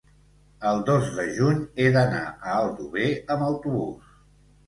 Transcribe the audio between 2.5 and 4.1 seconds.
Aldover amb autobús.